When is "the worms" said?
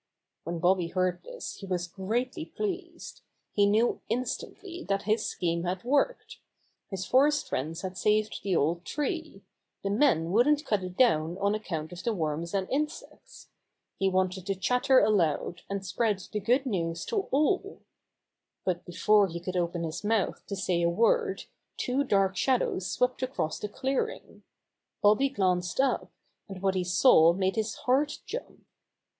12.01-12.55